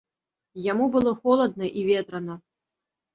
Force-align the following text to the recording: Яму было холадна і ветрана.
Яму 0.71 0.87
было 0.95 1.11
холадна 1.19 1.69
і 1.83 1.83
ветрана. 1.89 2.39